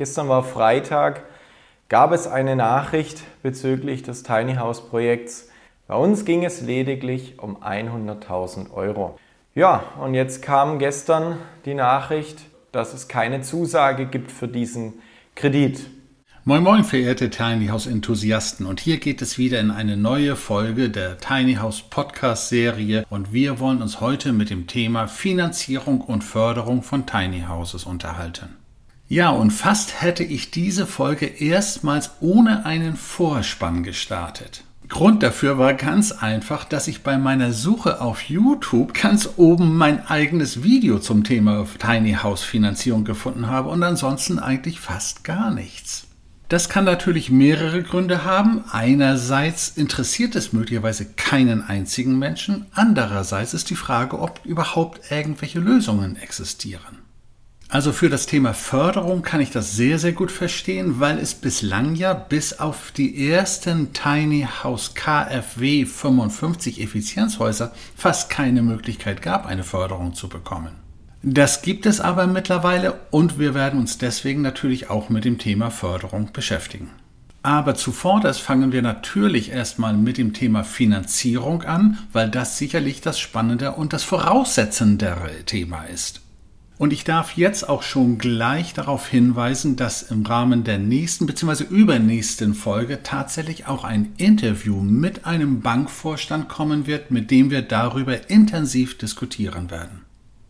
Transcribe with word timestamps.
Gestern 0.00 0.30
war 0.30 0.44
Freitag, 0.44 1.24
gab 1.90 2.12
es 2.12 2.26
eine 2.26 2.56
Nachricht 2.56 3.22
bezüglich 3.42 4.02
des 4.02 4.22
Tiny 4.22 4.54
House 4.54 4.88
Projekts. 4.88 5.50
Bei 5.88 5.94
uns 5.94 6.24
ging 6.24 6.42
es 6.42 6.62
lediglich 6.62 7.38
um 7.38 7.58
100.000 7.62 8.72
Euro. 8.72 9.18
Ja, 9.54 9.82
und 10.02 10.14
jetzt 10.14 10.40
kam 10.40 10.78
gestern 10.78 11.36
die 11.66 11.74
Nachricht, 11.74 12.38
dass 12.72 12.94
es 12.94 13.08
keine 13.08 13.42
Zusage 13.42 14.06
gibt 14.06 14.32
für 14.32 14.48
diesen 14.48 14.94
Kredit. 15.34 15.82
Moin 16.46 16.62
Moin, 16.62 16.84
verehrte 16.84 17.28
Tiny 17.28 17.66
House 17.66 17.86
Enthusiasten. 17.86 18.64
Und 18.64 18.80
hier 18.80 18.96
geht 18.96 19.20
es 19.20 19.36
wieder 19.36 19.60
in 19.60 19.70
eine 19.70 19.98
neue 19.98 20.34
Folge 20.34 20.88
der 20.88 21.18
Tiny 21.18 21.56
House 21.56 21.82
Podcast 21.82 22.48
Serie. 22.48 23.04
Und 23.10 23.34
wir 23.34 23.60
wollen 23.60 23.82
uns 23.82 24.00
heute 24.00 24.32
mit 24.32 24.48
dem 24.48 24.66
Thema 24.66 25.08
Finanzierung 25.08 26.00
und 26.00 26.24
Förderung 26.24 26.82
von 26.82 27.04
Tiny 27.04 27.44
Houses 27.46 27.84
unterhalten. 27.84 28.59
Ja, 29.10 29.30
und 29.30 29.50
fast 29.50 30.02
hätte 30.02 30.22
ich 30.22 30.52
diese 30.52 30.86
Folge 30.86 31.26
erstmals 31.26 32.12
ohne 32.20 32.64
einen 32.64 32.94
Vorspann 32.94 33.82
gestartet. 33.82 34.62
Grund 34.88 35.24
dafür 35.24 35.58
war 35.58 35.74
ganz 35.74 36.12
einfach, 36.12 36.62
dass 36.62 36.86
ich 36.86 37.02
bei 37.02 37.18
meiner 37.18 37.52
Suche 37.52 38.00
auf 38.00 38.22
YouTube 38.22 38.94
ganz 38.94 39.28
oben 39.36 39.76
mein 39.76 40.06
eigenes 40.06 40.62
Video 40.62 41.00
zum 41.00 41.24
Thema 41.24 41.66
Tiny 41.80 42.18
House 42.22 42.44
Finanzierung 42.44 43.02
gefunden 43.02 43.48
habe 43.48 43.70
und 43.70 43.82
ansonsten 43.82 44.38
eigentlich 44.38 44.78
fast 44.78 45.24
gar 45.24 45.50
nichts. 45.50 46.06
Das 46.48 46.68
kann 46.68 46.84
natürlich 46.84 47.30
mehrere 47.30 47.82
Gründe 47.82 48.24
haben. 48.24 48.62
Einerseits 48.70 49.70
interessiert 49.70 50.36
es 50.36 50.52
möglicherweise 50.52 51.06
keinen 51.14 51.64
einzigen 51.64 52.16
Menschen. 52.16 52.66
Andererseits 52.70 53.54
ist 53.54 53.70
die 53.70 53.76
Frage, 53.76 54.20
ob 54.20 54.40
überhaupt 54.44 55.10
irgendwelche 55.10 55.58
Lösungen 55.58 56.14
existieren. 56.14 57.09
Also 57.72 57.92
für 57.92 58.08
das 58.08 58.26
Thema 58.26 58.52
Förderung 58.52 59.22
kann 59.22 59.40
ich 59.40 59.52
das 59.52 59.76
sehr, 59.76 60.00
sehr 60.00 60.10
gut 60.10 60.32
verstehen, 60.32 60.98
weil 60.98 61.18
es 61.18 61.36
bislang 61.36 61.94
ja 61.94 62.14
bis 62.14 62.58
auf 62.58 62.90
die 62.90 63.30
ersten 63.30 63.92
Tiny 63.92 64.48
House 64.64 64.94
KfW 64.94 65.86
55 65.86 66.80
Effizienzhäuser 66.80 67.70
fast 67.94 68.28
keine 68.28 68.62
Möglichkeit 68.62 69.22
gab, 69.22 69.46
eine 69.46 69.62
Förderung 69.62 70.14
zu 70.14 70.28
bekommen. 70.28 70.72
Das 71.22 71.62
gibt 71.62 71.86
es 71.86 72.00
aber 72.00 72.26
mittlerweile 72.26 72.98
und 73.12 73.38
wir 73.38 73.54
werden 73.54 73.78
uns 73.78 73.98
deswegen 73.98 74.42
natürlich 74.42 74.90
auch 74.90 75.08
mit 75.08 75.24
dem 75.24 75.38
Thema 75.38 75.70
Förderung 75.70 76.30
beschäftigen. 76.32 76.90
Aber 77.44 77.76
zuvor 77.76 78.20
das 78.20 78.40
fangen 78.40 78.72
wir 78.72 78.82
natürlich 78.82 79.52
erstmal 79.52 79.94
mit 79.94 80.18
dem 80.18 80.34
Thema 80.34 80.64
Finanzierung 80.64 81.62
an, 81.62 81.98
weil 82.12 82.30
das 82.30 82.58
sicherlich 82.58 83.00
das 83.00 83.20
spannende 83.20 83.72
und 83.72 83.92
das 83.92 84.02
voraussetzendere 84.02 85.44
Thema 85.46 85.84
ist. 85.84 86.20
Und 86.80 86.94
ich 86.94 87.04
darf 87.04 87.36
jetzt 87.36 87.68
auch 87.68 87.82
schon 87.82 88.16
gleich 88.16 88.72
darauf 88.72 89.06
hinweisen, 89.06 89.76
dass 89.76 90.00
im 90.00 90.24
Rahmen 90.24 90.64
der 90.64 90.78
nächsten 90.78 91.26
bzw. 91.26 91.64
übernächsten 91.64 92.54
Folge 92.54 93.02
tatsächlich 93.02 93.66
auch 93.66 93.84
ein 93.84 94.14
Interview 94.16 94.80
mit 94.80 95.26
einem 95.26 95.60
Bankvorstand 95.60 96.48
kommen 96.48 96.86
wird, 96.86 97.10
mit 97.10 97.30
dem 97.30 97.50
wir 97.50 97.60
darüber 97.60 98.30
intensiv 98.30 98.96
diskutieren 98.96 99.70
werden. 99.70 100.06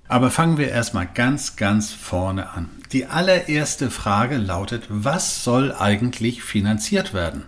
Aber 0.06 0.30
fangen 0.30 0.56
wir 0.56 0.68
erstmal 0.68 1.08
ganz, 1.12 1.56
ganz 1.56 1.90
vorne 1.90 2.50
an. 2.50 2.68
Die 2.92 3.06
allererste 3.06 3.90
Frage 3.90 4.36
lautet, 4.36 4.84
was 4.88 5.42
soll 5.42 5.72
eigentlich 5.72 6.44
finanziert 6.44 7.12
werden? 7.12 7.42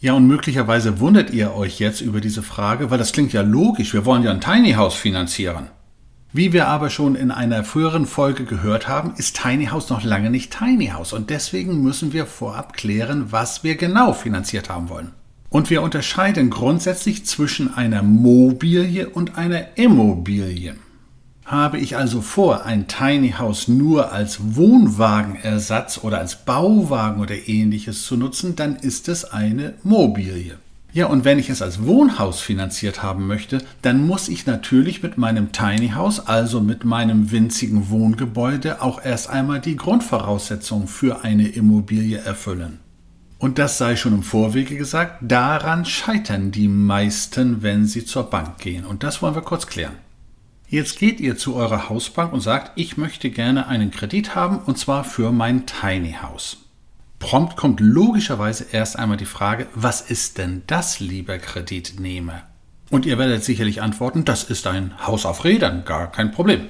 Ja, 0.00 0.14
und 0.14 0.26
möglicherweise 0.26 0.98
wundert 0.98 1.30
ihr 1.30 1.54
euch 1.54 1.78
jetzt 1.78 2.00
über 2.00 2.20
diese 2.20 2.42
Frage, 2.42 2.90
weil 2.90 2.98
das 2.98 3.12
klingt 3.12 3.32
ja 3.32 3.42
logisch, 3.42 3.94
wir 3.94 4.04
wollen 4.04 4.24
ja 4.24 4.32
ein 4.32 4.40
Tiny 4.40 4.72
House 4.72 4.96
finanzieren. 4.96 5.68
Wie 6.36 6.52
wir 6.52 6.68
aber 6.68 6.90
schon 6.90 7.14
in 7.14 7.30
einer 7.30 7.64
früheren 7.64 8.04
Folge 8.04 8.44
gehört 8.44 8.88
haben, 8.88 9.14
ist 9.16 9.40
Tiny 9.40 9.68
House 9.68 9.88
noch 9.88 10.04
lange 10.04 10.28
nicht 10.28 10.54
Tiny 10.54 10.88
House 10.88 11.14
und 11.14 11.30
deswegen 11.30 11.82
müssen 11.82 12.12
wir 12.12 12.26
vorab 12.26 12.74
klären, 12.74 13.32
was 13.32 13.64
wir 13.64 13.76
genau 13.76 14.12
finanziert 14.12 14.68
haben 14.68 14.90
wollen. 14.90 15.12
Und 15.48 15.70
wir 15.70 15.80
unterscheiden 15.80 16.50
grundsätzlich 16.50 17.24
zwischen 17.24 17.72
einer 17.72 18.02
Mobilie 18.02 19.08
und 19.08 19.38
einer 19.38 19.78
Immobilie. 19.78 20.74
Habe 21.46 21.78
ich 21.78 21.96
also 21.96 22.20
vor, 22.20 22.66
ein 22.66 22.86
Tiny 22.86 23.30
House 23.38 23.66
nur 23.66 24.12
als 24.12 24.56
Wohnwagenersatz 24.56 26.00
oder 26.02 26.18
als 26.18 26.44
Bauwagen 26.44 27.22
oder 27.22 27.48
ähnliches 27.48 28.04
zu 28.04 28.18
nutzen, 28.18 28.56
dann 28.56 28.76
ist 28.76 29.08
es 29.08 29.24
eine 29.24 29.72
Mobilie. 29.84 30.58
Ja, 30.96 31.08
und 31.08 31.26
wenn 31.26 31.38
ich 31.38 31.50
es 31.50 31.60
als 31.60 31.84
Wohnhaus 31.84 32.40
finanziert 32.40 33.02
haben 33.02 33.26
möchte, 33.26 33.62
dann 33.82 34.06
muss 34.06 34.30
ich 34.30 34.46
natürlich 34.46 35.02
mit 35.02 35.18
meinem 35.18 35.52
Tiny 35.52 35.90
House, 35.90 36.26
also 36.26 36.62
mit 36.62 36.86
meinem 36.86 37.30
winzigen 37.30 37.90
Wohngebäude, 37.90 38.80
auch 38.80 39.04
erst 39.04 39.28
einmal 39.28 39.60
die 39.60 39.76
Grundvoraussetzungen 39.76 40.88
für 40.88 41.22
eine 41.22 41.48
Immobilie 41.48 42.16
erfüllen. 42.16 42.78
Und 43.38 43.58
das 43.58 43.76
sei 43.76 43.94
schon 43.94 44.14
im 44.14 44.22
Vorwege 44.22 44.78
gesagt, 44.78 45.18
daran 45.20 45.84
scheitern 45.84 46.50
die 46.50 46.66
meisten, 46.66 47.62
wenn 47.62 47.84
sie 47.84 48.06
zur 48.06 48.30
Bank 48.30 48.56
gehen. 48.56 48.86
Und 48.86 49.02
das 49.02 49.20
wollen 49.20 49.34
wir 49.34 49.42
kurz 49.42 49.66
klären. 49.66 49.96
Jetzt 50.66 50.98
geht 50.98 51.20
ihr 51.20 51.36
zu 51.36 51.56
eurer 51.56 51.90
Hausbank 51.90 52.32
und 52.32 52.40
sagt, 52.40 52.72
ich 52.76 52.96
möchte 52.96 53.28
gerne 53.28 53.66
einen 53.66 53.90
Kredit 53.90 54.34
haben, 54.34 54.60
und 54.60 54.78
zwar 54.78 55.04
für 55.04 55.30
mein 55.30 55.66
Tiny 55.66 56.16
House. 56.22 56.56
Prompt 57.18 57.56
kommt 57.56 57.80
logischerweise 57.80 58.66
erst 58.72 58.98
einmal 58.98 59.16
die 59.16 59.24
Frage, 59.24 59.66
was 59.74 60.00
ist 60.00 60.38
denn 60.38 60.62
das, 60.66 61.00
lieber 61.00 61.38
Kreditnehmer? 61.38 62.42
Und 62.90 63.06
ihr 63.06 63.18
werdet 63.18 63.42
sicherlich 63.42 63.82
antworten, 63.82 64.24
das 64.24 64.44
ist 64.44 64.66
ein 64.66 64.94
Haus 65.06 65.26
auf 65.26 65.44
Rädern, 65.44 65.84
gar 65.84 66.10
kein 66.12 66.30
Problem. 66.30 66.68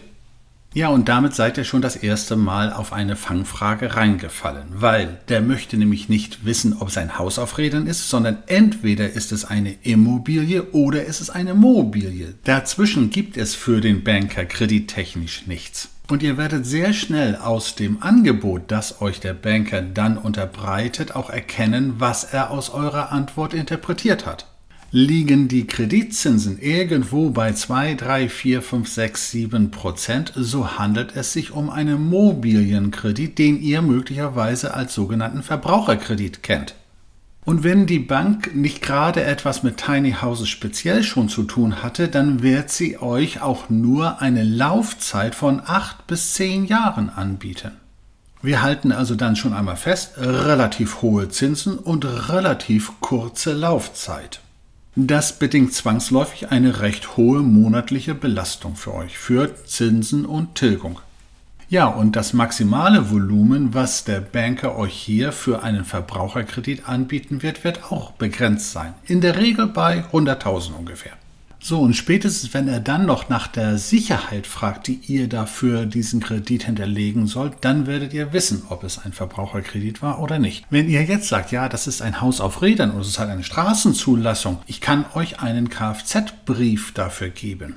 Ja, 0.76 0.88
und 0.88 1.08
damit 1.08 1.34
seid 1.34 1.56
ihr 1.56 1.64
schon 1.64 1.80
das 1.80 1.96
erste 1.96 2.36
Mal 2.36 2.70
auf 2.70 2.92
eine 2.92 3.16
Fangfrage 3.16 3.96
reingefallen, 3.96 4.66
weil 4.74 5.20
der 5.28 5.40
möchte 5.40 5.78
nämlich 5.78 6.10
nicht 6.10 6.44
wissen, 6.44 6.76
ob 6.78 6.88
es 6.88 6.98
ein 6.98 7.18
Haus 7.18 7.38
auf 7.38 7.56
Rädern 7.56 7.86
ist, 7.86 8.10
sondern 8.10 8.42
entweder 8.46 9.08
ist 9.10 9.32
es 9.32 9.46
eine 9.46 9.72
Immobilie 9.82 10.64
oder 10.72 11.04
ist 11.06 11.22
es 11.22 11.30
eine 11.30 11.54
Mobilie. 11.54 12.34
Dazwischen 12.44 13.08
gibt 13.08 13.38
es 13.38 13.54
für 13.54 13.80
den 13.80 14.04
Banker 14.04 14.44
kredittechnisch 14.44 15.46
nichts. 15.46 15.88
Und 16.08 16.22
ihr 16.22 16.36
werdet 16.36 16.64
sehr 16.64 16.92
schnell 16.92 17.34
aus 17.34 17.74
dem 17.74 18.00
Angebot, 18.00 18.62
das 18.68 19.02
euch 19.02 19.18
der 19.18 19.34
Banker 19.34 19.82
dann 19.82 20.16
unterbreitet, 20.16 21.16
auch 21.16 21.30
erkennen, 21.30 21.94
was 21.98 22.22
er 22.22 22.52
aus 22.52 22.70
eurer 22.70 23.10
Antwort 23.10 23.54
interpretiert 23.54 24.24
hat. 24.24 24.46
Liegen 24.92 25.48
die 25.48 25.66
Kreditzinsen 25.66 26.60
irgendwo 26.60 27.30
bei 27.30 27.52
2, 27.52 27.94
3, 27.94 28.28
4, 28.28 28.62
5, 28.62 28.88
6, 28.88 29.30
7 29.32 29.70
Prozent, 29.72 30.32
so 30.36 30.78
handelt 30.78 31.16
es 31.16 31.32
sich 31.32 31.50
um 31.50 31.70
einen 31.70 32.08
Mobilienkredit, 32.08 33.36
den 33.36 33.60
ihr 33.60 33.82
möglicherweise 33.82 34.74
als 34.74 34.94
sogenannten 34.94 35.42
Verbraucherkredit 35.42 36.44
kennt. 36.44 36.76
Und 37.46 37.62
wenn 37.62 37.86
die 37.86 38.00
Bank 38.00 38.56
nicht 38.56 38.82
gerade 38.82 39.22
etwas 39.22 39.62
mit 39.62 39.76
Tiny 39.76 40.16
Houses 40.20 40.48
speziell 40.48 41.04
schon 41.04 41.28
zu 41.28 41.44
tun 41.44 41.80
hatte, 41.80 42.08
dann 42.08 42.42
wird 42.42 42.70
sie 42.70 42.98
euch 42.98 43.40
auch 43.40 43.70
nur 43.70 44.20
eine 44.20 44.42
Laufzeit 44.42 45.36
von 45.36 45.62
acht 45.64 46.08
bis 46.08 46.34
zehn 46.34 46.64
Jahren 46.66 47.08
anbieten. 47.08 47.70
Wir 48.42 48.62
halten 48.62 48.90
also 48.90 49.14
dann 49.14 49.36
schon 49.36 49.52
einmal 49.52 49.76
fest, 49.76 50.14
relativ 50.18 51.02
hohe 51.02 51.28
Zinsen 51.28 51.78
und 51.78 52.04
relativ 52.28 53.00
kurze 53.00 53.52
Laufzeit. 53.52 54.40
Das 54.96 55.38
bedingt 55.38 55.72
zwangsläufig 55.72 56.50
eine 56.50 56.80
recht 56.80 57.16
hohe 57.16 57.42
monatliche 57.42 58.16
Belastung 58.16 58.74
für 58.74 58.92
euch, 58.92 59.18
für 59.18 59.54
Zinsen 59.66 60.26
und 60.26 60.56
Tilgung. 60.56 60.98
Ja, 61.68 61.86
und 61.86 62.14
das 62.14 62.32
maximale 62.32 63.10
Volumen, 63.10 63.74
was 63.74 64.04
der 64.04 64.20
Banker 64.20 64.76
euch 64.76 64.94
hier 64.94 65.32
für 65.32 65.64
einen 65.64 65.84
Verbraucherkredit 65.84 66.88
anbieten 66.88 67.42
wird, 67.42 67.64
wird 67.64 67.90
auch 67.90 68.12
begrenzt 68.12 68.70
sein. 68.70 68.94
In 69.06 69.20
der 69.20 69.36
Regel 69.36 69.66
bei 69.66 70.04
100.000 70.12 70.74
ungefähr. 70.78 71.14
So, 71.58 71.80
und 71.80 71.94
spätestens, 71.94 72.54
wenn 72.54 72.68
er 72.68 72.78
dann 72.78 73.06
noch 73.06 73.28
nach 73.28 73.48
der 73.48 73.78
Sicherheit 73.78 74.46
fragt, 74.46 74.86
die 74.86 75.00
ihr 75.08 75.28
dafür 75.28 75.86
diesen 75.86 76.20
Kredit 76.20 76.62
hinterlegen 76.62 77.26
sollt, 77.26 77.54
dann 77.62 77.88
werdet 77.88 78.12
ihr 78.12 78.32
wissen, 78.32 78.62
ob 78.68 78.84
es 78.84 79.04
ein 79.04 79.12
Verbraucherkredit 79.12 80.02
war 80.02 80.20
oder 80.20 80.38
nicht. 80.38 80.64
Wenn 80.70 80.88
ihr 80.88 81.02
jetzt 81.02 81.26
sagt, 81.26 81.50
ja, 81.50 81.68
das 81.68 81.88
ist 81.88 82.00
ein 82.00 82.20
Haus 82.20 82.40
auf 82.40 82.62
Rädern 82.62 82.92
oder 82.92 83.00
es 83.00 83.18
halt 83.18 83.30
eine 83.30 83.42
Straßenzulassung, 83.42 84.58
ich 84.68 84.80
kann 84.80 85.04
euch 85.14 85.40
einen 85.40 85.68
Kfz-Brief 85.68 86.92
dafür 86.92 87.30
geben 87.30 87.74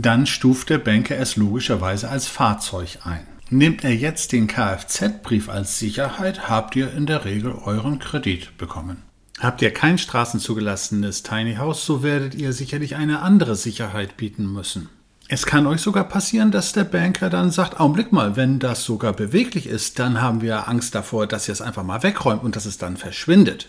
dann 0.00 0.26
stuft 0.26 0.70
der 0.70 0.78
Banker 0.78 1.18
es 1.18 1.36
logischerweise 1.36 2.08
als 2.08 2.26
Fahrzeug 2.26 3.00
ein. 3.04 3.26
Nehmt 3.50 3.84
er 3.84 3.94
jetzt 3.94 4.32
den 4.32 4.46
Kfz-Brief 4.46 5.50
als 5.50 5.78
Sicherheit, 5.78 6.48
habt 6.48 6.74
ihr 6.74 6.94
in 6.94 7.04
der 7.04 7.26
Regel 7.26 7.52
euren 7.52 7.98
Kredit 7.98 8.56
bekommen. 8.56 9.02
Habt 9.38 9.60
ihr 9.60 9.70
kein 9.70 9.98
straßenzugelassenes 9.98 11.22
Tiny 11.22 11.56
House, 11.56 11.84
so 11.84 12.02
werdet 12.02 12.34
ihr 12.34 12.54
sicherlich 12.54 12.96
eine 12.96 13.20
andere 13.20 13.54
Sicherheit 13.54 14.16
bieten 14.16 14.50
müssen. 14.50 14.88
Es 15.28 15.44
kann 15.44 15.66
euch 15.66 15.82
sogar 15.82 16.04
passieren, 16.04 16.50
dass 16.50 16.72
der 16.72 16.84
Banker 16.84 17.28
dann 17.28 17.50
sagt, 17.50 17.78
Augenblick 17.78 18.12
mal, 18.12 18.36
wenn 18.36 18.58
das 18.58 18.84
sogar 18.84 19.12
beweglich 19.12 19.66
ist, 19.66 19.98
dann 19.98 20.22
haben 20.22 20.40
wir 20.40 20.68
Angst 20.68 20.94
davor, 20.94 21.26
dass 21.26 21.48
ihr 21.48 21.52
es 21.52 21.60
einfach 21.60 21.84
mal 21.84 22.02
wegräumt 22.02 22.42
und 22.42 22.56
dass 22.56 22.64
es 22.64 22.78
dann 22.78 22.96
verschwindet. 22.96 23.68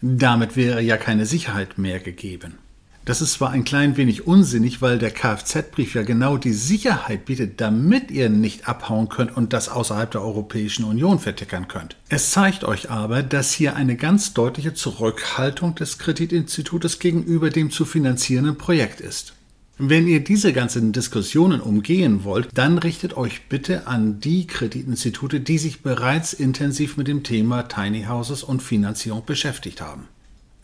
Damit 0.00 0.54
wäre 0.54 0.80
ja 0.80 0.96
keine 0.96 1.26
Sicherheit 1.26 1.78
mehr 1.78 1.98
gegeben. 1.98 2.58
Das 3.06 3.22
ist 3.22 3.34
zwar 3.34 3.50
ein 3.50 3.62
klein 3.62 3.96
wenig 3.96 4.26
unsinnig, 4.26 4.82
weil 4.82 4.98
der 4.98 5.12
Kfz-Brief 5.12 5.94
ja 5.94 6.02
genau 6.02 6.36
die 6.36 6.52
Sicherheit 6.52 7.24
bietet, 7.24 7.60
damit 7.60 8.10
ihr 8.10 8.28
nicht 8.28 8.68
abhauen 8.68 9.08
könnt 9.08 9.36
und 9.36 9.52
das 9.52 9.68
außerhalb 9.68 10.10
der 10.10 10.22
Europäischen 10.22 10.84
Union 10.84 11.20
vertickern 11.20 11.68
könnt. 11.68 11.96
Es 12.08 12.32
zeigt 12.32 12.64
euch 12.64 12.90
aber, 12.90 13.22
dass 13.22 13.52
hier 13.52 13.76
eine 13.76 13.94
ganz 13.94 14.34
deutliche 14.34 14.74
Zurückhaltung 14.74 15.76
des 15.76 15.98
Kreditinstitutes 15.98 16.98
gegenüber 16.98 17.50
dem 17.50 17.70
zu 17.70 17.84
finanzierenden 17.84 18.58
Projekt 18.58 19.00
ist. 19.00 19.34
Wenn 19.78 20.08
ihr 20.08 20.24
diese 20.24 20.52
ganzen 20.52 20.90
Diskussionen 20.92 21.60
umgehen 21.60 22.24
wollt, 22.24 22.48
dann 22.54 22.76
richtet 22.76 23.16
euch 23.16 23.48
bitte 23.48 23.86
an 23.86 24.18
die 24.18 24.48
Kreditinstitute, 24.48 25.38
die 25.38 25.58
sich 25.58 25.82
bereits 25.82 26.32
intensiv 26.32 26.96
mit 26.96 27.06
dem 27.06 27.22
Thema 27.22 27.68
Tiny 27.68 28.06
Houses 28.08 28.42
und 28.42 28.64
Finanzierung 28.64 29.24
beschäftigt 29.24 29.80
haben. 29.80 30.08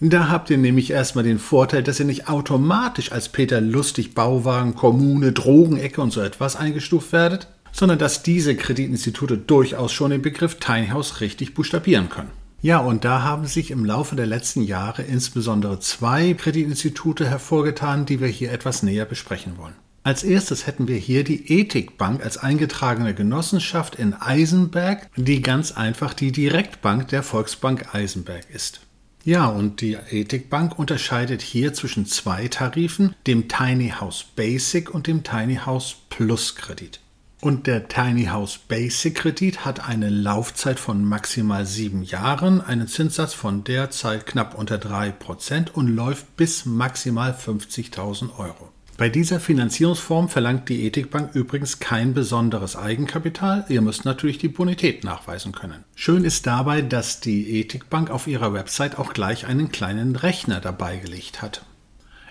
Da 0.04 0.30
habt 0.30 0.50
ihr 0.50 0.58
nämlich 0.58 0.90
erstmal 0.90 1.22
den 1.22 1.38
Vorteil, 1.38 1.84
dass 1.84 2.00
ihr 2.00 2.06
nicht 2.06 2.26
automatisch 2.26 3.12
als 3.12 3.28
Peter 3.28 3.60
Lustig 3.60 4.16
Bauwagen, 4.16 4.74
Kommune, 4.74 5.30
Drogenecke 5.30 6.00
und 6.00 6.12
so 6.12 6.20
etwas 6.20 6.56
eingestuft 6.56 7.12
werdet, 7.12 7.46
sondern 7.70 8.00
dass 8.00 8.24
diese 8.24 8.56
Kreditinstitute 8.56 9.38
durchaus 9.38 9.92
schon 9.92 10.10
den 10.10 10.20
Begriff 10.20 10.56
Tiny 10.56 10.88
House 10.88 11.20
richtig 11.20 11.54
buchstabieren 11.54 12.08
können. 12.08 12.32
Ja, 12.62 12.78
und 12.78 13.04
da 13.04 13.22
haben 13.22 13.46
sich 13.46 13.70
im 13.70 13.84
Laufe 13.84 14.16
der 14.16 14.26
letzten 14.26 14.64
Jahre 14.64 15.02
insbesondere 15.02 15.78
zwei 15.78 16.34
Kreditinstitute 16.34 17.24
hervorgetan, 17.24 18.04
die 18.04 18.20
wir 18.20 18.26
hier 18.26 18.50
etwas 18.50 18.82
näher 18.82 19.04
besprechen 19.04 19.56
wollen. 19.56 19.76
Als 20.02 20.24
erstes 20.24 20.66
hätten 20.66 20.88
wir 20.88 20.96
hier 20.96 21.22
die 21.22 21.60
Ethikbank 21.60 22.24
als 22.24 22.38
eingetragene 22.38 23.14
Genossenschaft 23.14 23.94
in 23.94 24.14
Eisenberg, 24.14 25.08
die 25.14 25.42
ganz 25.42 25.70
einfach 25.70 26.12
die 26.12 26.32
Direktbank 26.32 27.06
der 27.06 27.22
Volksbank 27.22 27.94
Eisenberg 27.94 28.50
ist. 28.52 28.80
Ja, 29.24 29.46
und 29.46 29.80
die 29.80 29.94
Ethikbank 29.94 30.78
unterscheidet 30.78 31.42
hier 31.42 31.72
zwischen 31.74 32.06
zwei 32.06 32.48
Tarifen, 32.48 33.14
dem 33.28 33.48
Tiny 33.48 33.94
House 34.00 34.24
Basic 34.34 34.92
und 34.92 35.06
dem 35.06 35.22
Tiny 35.22 35.60
House 35.64 35.94
Plus 36.08 36.56
Kredit. 36.56 36.98
Und 37.40 37.68
der 37.68 37.86
Tiny 37.86 38.26
House 38.26 38.58
Basic 38.58 39.14
Kredit 39.14 39.64
hat 39.64 39.88
eine 39.88 40.08
Laufzeit 40.08 40.80
von 40.80 41.04
maximal 41.04 41.66
sieben 41.66 42.02
Jahren, 42.02 42.60
einen 42.60 42.88
Zinssatz 42.88 43.32
von 43.32 43.62
derzeit 43.62 44.26
knapp 44.26 44.56
unter 44.56 44.78
drei 44.78 45.10
Prozent 45.12 45.74
und 45.74 45.86
läuft 45.86 46.36
bis 46.36 46.66
maximal 46.66 47.32
50.000 47.32 48.36
Euro. 48.38 48.71
Bei 48.98 49.08
dieser 49.08 49.40
Finanzierungsform 49.40 50.28
verlangt 50.28 50.68
die 50.68 50.86
Ethikbank 50.86 51.34
übrigens 51.34 51.78
kein 51.78 52.12
besonderes 52.12 52.76
Eigenkapital. 52.76 53.64
Ihr 53.68 53.80
müsst 53.80 54.04
natürlich 54.04 54.38
die 54.38 54.48
Bonität 54.48 55.02
nachweisen 55.02 55.52
können. 55.52 55.84
Schön 55.94 56.24
ist 56.24 56.46
dabei, 56.46 56.82
dass 56.82 57.20
die 57.20 57.58
Ethikbank 57.58 58.10
auf 58.10 58.26
ihrer 58.26 58.52
Website 58.52 58.98
auch 58.98 59.14
gleich 59.14 59.46
einen 59.46 59.72
kleinen 59.72 60.14
Rechner 60.14 60.60
dabei 60.60 60.98
gelegt 60.98 61.40
hat. 61.40 61.64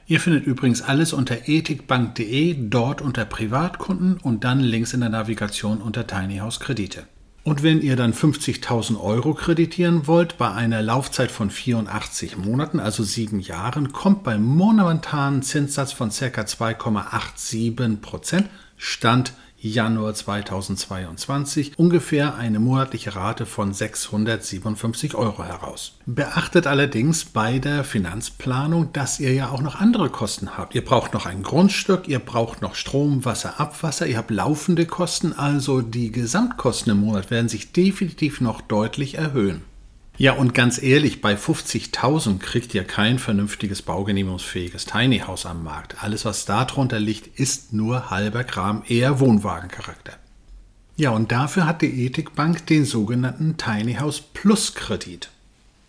Ihr 0.05 0.19
findet 0.19 0.45
übrigens 0.45 0.81
alles 0.81 1.13
unter 1.13 1.47
ethikbank.de, 1.47 2.55
dort 2.69 3.01
unter 3.01 3.25
Privatkunden 3.25 4.17
und 4.17 4.43
dann 4.43 4.59
links 4.59 4.93
in 4.93 4.99
der 4.99 5.09
Navigation 5.09 5.81
unter 5.81 6.05
Tiny 6.05 6.37
House 6.37 6.59
Kredite. 6.59 7.03
Und 7.43 7.63
wenn 7.63 7.81
ihr 7.81 7.95
dann 7.95 8.13
50.000 8.13 9.01
Euro 9.01 9.33
kreditieren 9.33 10.05
wollt, 10.05 10.37
bei 10.37 10.51
einer 10.51 10.83
Laufzeit 10.83 11.31
von 11.31 11.49
84 11.49 12.37
Monaten, 12.37 12.79
also 12.79 13.03
sieben 13.03 13.39
Jahren, 13.39 13.91
kommt 13.91 14.23
beim 14.23 14.43
momentanen 14.43 15.41
Zinssatz 15.41 15.91
von 15.91 16.09
ca. 16.09 16.41
2,87 16.41 17.97
Prozent 17.97 18.47
Stand 18.77 19.33
Januar 19.63 20.15
2022 20.15 21.77
ungefähr 21.77 22.35
eine 22.35 22.59
monatliche 22.59 23.15
Rate 23.15 23.45
von 23.45 23.73
657 23.73 25.13
Euro 25.13 25.43
heraus. 25.43 25.97
Beachtet 26.07 26.65
allerdings 26.65 27.25
bei 27.25 27.59
der 27.59 27.83
Finanzplanung, 27.83 28.91
dass 28.91 29.19
ihr 29.19 29.33
ja 29.33 29.49
auch 29.49 29.61
noch 29.61 29.75
andere 29.75 30.09
Kosten 30.09 30.57
habt. 30.57 30.73
Ihr 30.73 30.83
braucht 30.83 31.13
noch 31.13 31.27
ein 31.27 31.43
Grundstück, 31.43 32.07
ihr 32.07 32.19
braucht 32.19 32.63
noch 32.63 32.73
Strom, 32.73 33.23
Wasser, 33.23 33.59
Abwasser, 33.59 34.07
ihr 34.07 34.17
habt 34.17 34.31
laufende 34.31 34.87
Kosten, 34.87 35.33
also 35.33 35.81
die 35.81 36.11
Gesamtkosten 36.11 36.93
im 36.93 37.01
Monat 37.01 37.29
werden 37.29 37.47
sich 37.47 37.71
definitiv 37.71 38.41
noch 38.41 38.61
deutlich 38.61 39.15
erhöhen. 39.15 39.61
Ja, 40.17 40.33
und 40.33 40.53
ganz 40.53 40.81
ehrlich, 40.81 41.21
bei 41.21 41.35
50.000 41.35 42.39
kriegt 42.39 42.75
ihr 42.75 42.83
kein 42.83 43.17
vernünftiges 43.17 43.81
baugenehmigungsfähiges 43.81 44.85
Tiny 44.85 45.19
House 45.19 45.45
am 45.45 45.63
Markt. 45.63 46.03
Alles, 46.03 46.25
was 46.25 46.45
darunter 46.45 46.99
liegt, 46.99 47.39
ist 47.39 47.73
nur 47.73 48.09
halber 48.11 48.43
Kram, 48.43 48.83
eher 48.87 49.19
Wohnwagencharakter. 49.19 50.13
Ja, 50.97 51.09
und 51.09 51.31
dafür 51.31 51.65
hat 51.65 51.81
die 51.81 52.05
Ethikbank 52.05 52.67
den 52.67 52.85
sogenannten 52.85 53.57
Tiny 53.57 53.95
House 53.95 54.21
Plus 54.21 54.75
Kredit. 54.75 55.29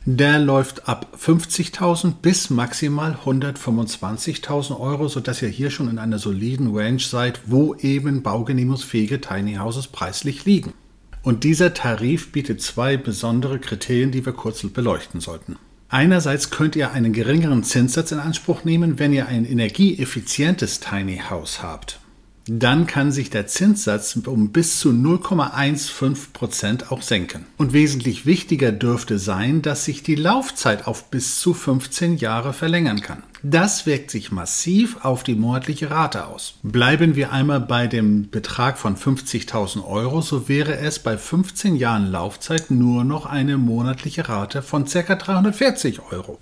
Der 0.04 0.38
läuft 0.40 0.88
ab 0.88 1.16
50.000 1.16 2.14
bis 2.22 2.50
maximal 2.50 3.18
125.000 3.24 4.80
Euro, 4.80 5.06
sodass 5.06 5.42
ihr 5.42 5.48
hier 5.48 5.70
schon 5.70 5.88
in 5.88 5.98
einer 5.98 6.18
soliden 6.18 6.74
Range 6.76 6.98
seid, 6.98 7.42
wo 7.46 7.74
eben 7.76 8.22
baugenehmigungsfähige 8.22 9.20
Tiny 9.20 9.54
Houses 9.56 9.86
preislich 9.86 10.44
liegen. 10.44 10.72
Und 11.22 11.44
dieser 11.44 11.74
Tarif 11.74 12.32
bietet 12.32 12.60
zwei 12.62 12.96
besondere 12.96 13.58
Kriterien, 13.58 14.10
die 14.10 14.26
wir 14.26 14.32
kurz 14.32 14.62
beleuchten 14.62 15.20
sollten. 15.20 15.56
Einerseits 15.88 16.50
könnt 16.50 16.74
ihr 16.74 16.92
einen 16.92 17.12
geringeren 17.12 17.64
Zinssatz 17.64 18.12
in 18.12 18.18
Anspruch 18.18 18.64
nehmen, 18.64 18.98
wenn 18.98 19.12
ihr 19.12 19.26
ein 19.26 19.44
energieeffizientes 19.44 20.80
Tiny 20.80 21.22
House 21.28 21.62
habt 21.62 22.00
dann 22.46 22.86
kann 22.86 23.12
sich 23.12 23.30
der 23.30 23.46
Zinssatz 23.46 24.16
um 24.16 24.50
bis 24.50 24.80
zu 24.80 24.90
0,15 24.90 26.32
Prozent 26.32 26.90
auch 26.90 27.02
senken. 27.02 27.46
Und 27.56 27.72
wesentlich 27.72 28.26
wichtiger 28.26 28.72
dürfte 28.72 29.18
sein, 29.18 29.62
dass 29.62 29.84
sich 29.84 30.02
die 30.02 30.16
Laufzeit 30.16 30.86
auf 30.86 31.10
bis 31.10 31.38
zu 31.38 31.54
15 31.54 32.16
Jahre 32.16 32.52
verlängern 32.52 33.00
kann. 33.00 33.22
Das 33.44 33.86
wirkt 33.86 34.12
sich 34.12 34.30
massiv 34.30 35.04
auf 35.04 35.24
die 35.24 35.34
monatliche 35.34 35.90
Rate 35.90 36.28
aus. 36.28 36.54
Bleiben 36.62 37.16
wir 37.16 37.32
einmal 37.32 37.58
bei 37.58 37.88
dem 37.88 38.30
Betrag 38.30 38.78
von 38.78 38.96
50.000 38.96 39.84
Euro, 39.84 40.20
so 40.20 40.48
wäre 40.48 40.76
es 40.76 41.00
bei 41.00 41.18
15 41.18 41.74
Jahren 41.74 42.06
Laufzeit 42.12 42.70
nur 42.70 43.02
noch 43.02 43.26
eine 43.26 43.58
monatliche 43.58 44.28
Rate 44.28 44.62
von 44.62 44.84
ca. 44.84 45.16
340 45.16 46.00
Euro. 46.12 46.38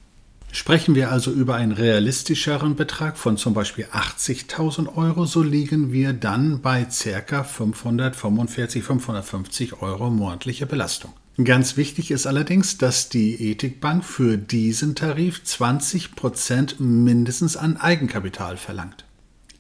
Sprechen 0.53 0.95
wir 0.95 1.11
also 1.11 1.31
über 1.31 1.55
einen 1.55 1.73
realistischeren 1.73 2.77
Betrag 2.77 3.17
von 3.17 3.39
zum 3.39 3.55
Beispiel 3.55 3.87
80.000 3.87 4.97
Euro, 4.97 5.25
so 5.25 5.43
liegen 5.43 5.93
wir 5.93 6.13
dann 6.13 6.61
bei 6.61 6.85
ca. 6.85 7.45
545, 7.45 8.85
550 8.85 9.81
Euro 9.81 10.11
monatliche 10.11 10.67
Belastung. 10.67 11.15
Ganz 11.43 11.77
wichtig 11.77 12.11
ist 12.11 12.27
allerdings, 12.27 12.77
dass 12.77 13.09
die 13.09 13.51
Ethikbank 13.51 14.05
für 14.05 14.37
diesen 14.37 14.95
Tarif 14.95 15.43
20 15.43 16.15
Prozent 16.15 16.81
mindestens 16.81 17.57
an 17.57 17.77
Eigenkapital 17.77 18.57
verlangt. 18.57 19.05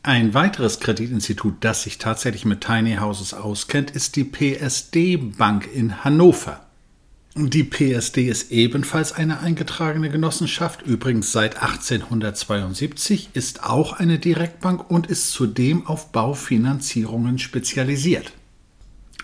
Ein 0.03 0.33
weiteres 0.33 0.81
Kreditinstitut, 0.81 1.57
das 1.61 1.83
sich 1.83 1.99
tatsächlich 1.99 2.45
mit 2.47 2.62
Tiny 2.62 2.97
Houses 2.97 3.35
auskennt, 3.35 3.91
ist 3.91 4.17
die 4.17 4.25
PSD 4.25 5.17
Bank 5.17 5.69
in 5.73 6.05
Hannover. 6.05 6.61
Die 7.37 7.65
PSD 7.65 8.29
ist 8.29 8.50
ebenfalls 8.50 9.12
eine 9.12 9.41
eingetragene 9.41 10.11
Genossenschaft, 10.11 10.83
übrigens 10.83 11.33
seit 11.33 11.62
1872, 11.62 13.31
ist 13.35 13.62
auch 13.62 13.93
eine 13.93 14.19
Direktbank 14.19 14.91
und 14.91 15.07
ist 15.07 15.31
zudem 15.31 15.87
auf 15.87 16.12
Baufinanzierungen 16.12 17.39
spezialisiert. 17.39 18.33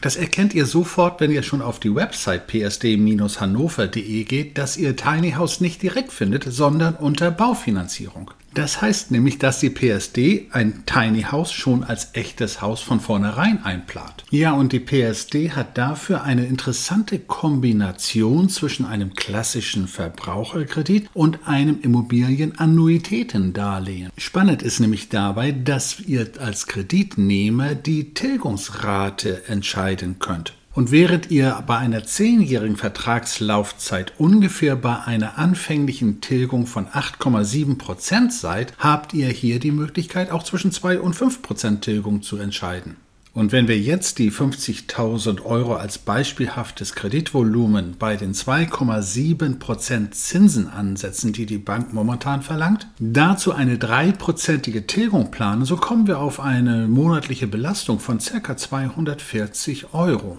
Das 0.01 0.17
erkennt 0.17 0.55
ihr 0.55 0.67
sofort, 0.67 1.21
wenn 1.21 1.31
ihr 1.31 1.43
schon 1.43 1.63
auf 1.63 1.81
die 1.81 1.95
Website 1.95 2.47
psd-hannover.de 2.47 4.25
geht, 4.25 4.59
dass 4.59 4.77
ihr 4.77 4.97
Tiny 4.97 5.33
House 5.33 5.61
nicht 5.61 5.83
direkt 5.83 6.13
findet, 6.13 6.45
sondern 6.45 6.95
unter 6.95 7.31
Baufinanzierung. 7.31 8.31
Das 8.57 8.81
heißt 8.81 9.11
nämlich, 9.11 9.39
dass 9.39 9.61
die 9.61 9.69
PSD 9.69 10.47
ein 10.51 10.85
Tiny 10.87 11.25
House 11.25 11.53
schon 11.53 11.85
als 11.85 12.15
echtes 12.15 12.63
Haus 12.63 12.81
von 12.81 13.01
vornherein 13.01 13.63
einplant. 13.63 14.25
Ja, 14.31 14.55
und 14.55 14.73
die 14.73 14.81
PSD 14.81 15.51
hat 15.51 15.77
dafür 15.77 16.23
eine 16.23 16.47
interessante 16.47 17.19
Kombination 17.19 18.49
zwischen 18.49 18.87
einem 18.87 19.13
klassischen 19.13 19.89
Verbraucherkredit 19.89 21.11
und 21.13 21.47
einem 21.47 21.81
Immobilienannuitätendarlehen. 21.83 24.11
Spannend 24.17 24.63
ist 24.63 24.81
nämlich 24.81 25.11
dabei, 25.11 25.53
dass 25.53 26.01
ihr 26.01 26.27
als 26.39 26.67
Kreditnehmer 26.67 27.75
die 27.75 28.15
Tilgungsrate 28.15 29.49
entscheiden 29.49 30.19
könnt. 30.19 30.55
Und 30.77 30.91
während 30.91 31.31
ihr 31.31 31.65
bei 31.67 31.79
einer 31.79 32.05
zehnjährigen 32.05 32.77
Vertragslaufzeit 32.77 34.13
ungefähr 34.19 34.77
bei 34.77 35.03
einer 35.03 35.39
anfänglichen 35.39 36.21
Tilgung 36.21 36.67
von 36.67 36.87
8,7 36.89 37.79
Prozent 37.79 38.31
seid, 38.31 38.75
habt 38.79 39.15
ihr 39.15 39.29
hier 39.29 39.59
die 39.59 39.71
Möglichkeit, 39.71 40.31
auch 40.31 40.43
zwischen 40.43 40.73
2 40.73 41.01
und 41.01 41.15
5 41.15 41.41
Prozent 41.41 41.81
Tilgung 41.81 42.21
zu 42.21 42.37
entscheiden. 42.37 42.97
Und 43.33 43.53
wenn 43.53 43.69
wir 43.69 43.79
jetzt 43.79 44.19
die 44.19 44.31
50.000 44.31 45.47
Euro 45.47 45.77
als 45.77 45.97
beispielhaftes 45.97 46.95
Kreditvolumen 46.95 47.97
bei 47.99 48.17
den 48.17 48.35
2,7% 48.35 50.11
Zinsen 50.11 50.69
ansetzen, 50.69 51.33
die 51.33 51.47
die 51.47 51.57
Bank 51.57 51.95
momentan 51.95 52.43
verlangt, 52.43 52.87
dazu 52.99 53.53
eine 53.53 53.79
dreiprozentige 53.79 54.87
Tilgung 54.87 55.31
planen, 55.31 55.65
so 55.65 55.77
kommen 55.77 56.07
wir 56.07 56.19
auf 56.19 56.39
eine 56.39 56.87
monatliche 56.87 57.47
Belastung 57.47 57.99
von 57.99 58.19
ca. 58.19 58.59
240 58.59 59.95
Euro. 59.95 60.37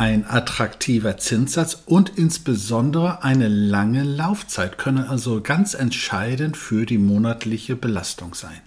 Ein 0.00 0.24
attraktiver 0.26 1.18
Zinssatz 1.18 1.82
und 1.84 2.12
insbesondere 2.16 3.22
eine 3.22 3.48
lange 3.48 4.02
Laufzeit 4.02 4.78
können 4.78 5.04
also 5.04 5.42
ganz 5.42 5.74
entscheidend 5.74 6.56
für 6.56 6.86
die 6.86 6.96
monatliche 6.96 7.76
Belastung 7.76 8.32
sein. 8.32 8.62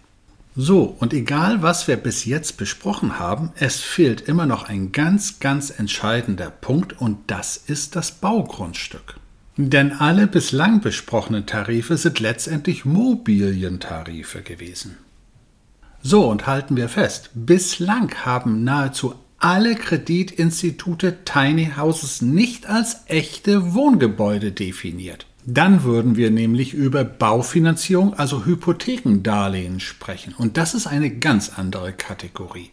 So, 0.55 0.95
und 0.99 1.11
egal 1.11 1.63
was 1.63 1.87
wir 1.87 1.97
bis 1.97 2.25
jetzt 2.25 2.57
besprochen 2.57 3.17
haben, 3.17 3.49
es 3.55 3.81
fehlt 3.81 4.21
immer 4.21 4.45
noch 4.45 4.69
ein 4.69 4.91
ganz, 4.91 5.39
ganz 5.39 5.71
entscheidender 5.71 6.51
Punkt 6.51 7.01
und 7.01 7.17
das 7.25 7.57
ist 7.57 7.95
das 7.95 8.11
Baugrundstück. 8.11 9.15
Denn 9.57 9.91
alle 9.91 10.27
bislang 10.27 10.81
besprochenen 10.81 11.47
Tarife 11.47 11.97
sind 11.97 12.19
letztendlich 12.19 12.85
Mobilientarife 12.85 14.43
gewesen. 14.43 14.99
So, 15.99 16.29
und 16.29 16.45
halten 16.45 16.75
wir 16.75 16.89
fest, 16.89 17.31
bislang 17.33 18.13
haben 18.23 18.63
nahezu 18.63 19.15
alle 19.43 19.75
Kreditinstitute 19.75 21.25
Tiny 21.25 21.71
Houses 21.77 22.21
nicht 22.21 22.67
als 22.67 23.01
echte 23.07 23.73
Wohngebäude 23.73 24.53
definiert. 24.53 25.25
Dann 25.45 25.83
würden 25.83 26.15
wir 26.15 26.31
nämlich 26.31 26.73
über 26.73 27.03
Baufinanzierung, 27.03 28.13
also 28.13 28.45
Hypothekendarlehen 28.45 29.81
sprechen. 29.81 30.33
Und 30.38 30.55
das 30.55 30.73
ist 30.73 30.88
eine 30.88 31.09
ganz 31.09 31.51
andere 31.57 31.91
Kategorie. 31.91 32.69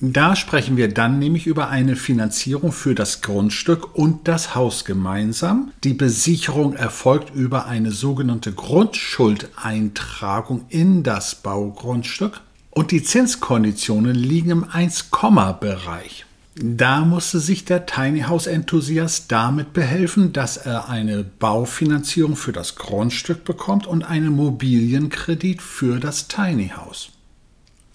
Da 0.00 0.34
sprechen 0.36 0.78
wir 0.78 0.88
dann 0.88 1.18
nämlich 1.18 1.46
über 1.46 1.68
eine 1.68 1.96
Finanzierung 1.96 2.72
für 2.72 2.94
das 2.94 3.20
Grundstück 3.20 3.94
und 3.94 4.26
das 4.26 4.54
Haus 4.54 4.86
gemeinsam. 4.86 5.72
Die 5.84 5.92
Besicherung 5.92 6.72
erfolgt 6.74 7.34
über 7.34 7.66
eine 7.66 7.90
sogenannte 7.90 8.52
Grundschuldeintragung 8.52 10.64
in 10.70 11.02
das 11.02 11.34
Baugrundstück 11.34 12.40
und 12.76 12.90
die 12.90 13.02
Zinskonditionen 13.02 14.14
liegen 14.14 14.50
im 14.50 14.64
1-Bereich. 14.64 16.26
Da 16.56 17.06
musste 17.06 17.40
sich 17.40 17.64
der 17.64 17.86
Tiny 17.86 18.24
House 18.24 18.46
Enthusiast 18.46 19.32
damit 19.32 19.72
behelfen, 19.72 20.34
dass 20.34 20.58
er 20.58 20.90
eine 20.90 21.24
Baufinanzierung 21.24 22.36
für 22.36 22.52
das 22.52 22.76
Grundstück 22.76 23.44
bekommt 23.44 23.86
und 23.86 24.04
einen 24.04 24.28
Mobilienkredit 24.28 25.62
für 25.62 26.00
das 26.00 26.28
Tiny 26.28 26.68
House. 26.76 27.08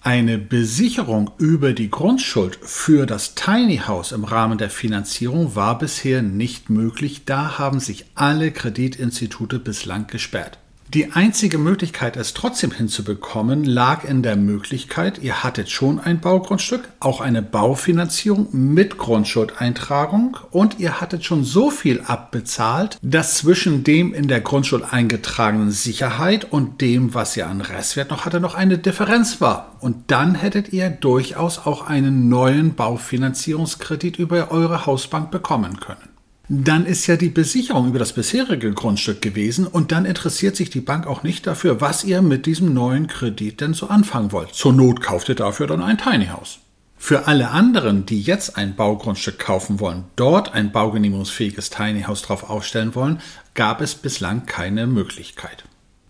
Eine 0.00 0.36
Besicherung 0.36 1.30
über 1.38 1.74
die 1.74 1.88
Grundschuld 1.90 2.58
für 2.60 3.06
das 3.06 3.36
Tiny 3.36 3.82
House 3.86 4.10
im 4.10 4.24
Rahmen 4.24 4.58
der 4.58 4.70
Finanzierung 4.70 5.54
war 5.54 5.78
bisher 5.78 6.22
nicht 6.22 6.70
möglich, 6.70 7.24
da 7.24 7.56
haben 7.56 7.78
sich 7.78 8.06
alle 8.16 8.50
Kreditinstitute 8.50 9.60
bislang 9.60 10.08
gesperrt. 10.08 10.58
Die 10.94 11.12
einzige 11.12 11.56
Möglichkeit, 11.56 12.18
es 12.18 12.34
trotzdem 12.34 12.70
hinzubekommen, 12.70 13.64
lag 13.64 14.04
in 14.04 14.22
der 14.22 14.36
Möglichkeit, 14.36 15.20
ihr 15.22 15.42
hattet 15.42 15.70
schon 15.70 15.98
ein 15.98 16.20
Baugrundstück, 16.20 16.86
auch 17.00 17.22
eine 17.22 17.40
Baufinanzierung 17.40 18.48
mit 18.52 18.98
Grundschuldeintragung 18.98 20.36
und 20.50 20.80
ihr 20.80 21.00
hattet 21.00 21.24
schon 21.24 21.44
so 21.44 21.70
viel 21.70 22.02
abbezahlt, 22.02 22.98
dass 23.00 23.38
zwischen 23.38 23.84
dem 23.84 24.12
in 24.12 24.28
der 24.28 24.42
Grundschuld 24.42 24.92
eingetragenen 24.92 25.70
Sicherheit 25.70 26.52
und 26.52 26.82
dem, 26.82 27.14
was 27.14 27.38
ihr 27.38 27.46
an 27.46 27.62
Restwert 27.62 28.10
noch 28.10 28.26
hatte, 28.26 28.38
noch 28.38 28.54
eine 28.54 28.76
Differenz 28.76 29.40
war. 29.40 29.76
Und 29.80 30.10
dann 30.10 30.34
hättet 30.34 30.74
ihr 30.74 30.90
durchaus 30.90 31.58
auch 31.58 31.86
einen 31.86 32.28
neuen 32.28 32.74
Baufinanzierungskredit 32.74 34.18
über 34.18 34.50
eure 34.50 34.84
Hausbank 34.84 35.30
bekommen 35.30 35.80
können 35.80 36.11
dann 36.54 36.84
ist 36.84 37.06
ja 37.06 37.16
die 37.16 37.30
Besicherung 37.30 37.88
über 37.88 37.98
das 37.98 38.12
bisherige 38.12 38.72
Grundstück 38.74 39.22
gewesen 39.22 39.66
und 39.66 39.90
dann 39.90 40.04
interessiert 40.04 40.54
sich 40.54 40.68
die 40.68 40.82
Bank 40.82 41.06
auch 41.06 41.22
nicht 41.22 41.46
dafür, 41.46 41.80
was 41.80 42.04
ihr 42.04 42.20
mit 42.20 42.44
diesem 42.44 42.74
neuen 42.74 43.06
Kredit 43.06 43.62
denn 43.62 43.72
so 43.72 43.86
anfangen 43.86 44.32
wollt. 44.32 44.52
Zur 44.52 44.74
Not 44.74 45.00
kauft 45.00 45.30
ihr 45.30 45.34
dafür 45.34 45.66
dann 45.66 45.80
ein 45.80 45.96
Tiny 45.96 46.26
House. 46.26 46.58
Für 46.98 47.26
alle 47.26 47.48
anderen, 47.48 48.04
die 48.04 48.20
jetzt 48.20 48.58
ein 48.58 48.76
Baugrundstück 48.76 49.38
kaufen 49.38 49.80
wollen, 49.80 50.04
dort 50.14 50.52
ein 50.52 50.72
baugenehmigungsfähiges 50.72 51.70
Tiny 51.70 52.02
House 52.02 52.20
drauf 52.20 52.50
aufstellen 52.50 52.94
wollen, 52.94 53.22
gab 53.54 53.80
es 53.80 53.94
bislang 53.94 54.44
keine 54.44 54.86
Möglichkeit. 54.86 55.64